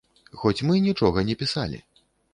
[0.43, 1.79] Хоць мы нічога не пісалі.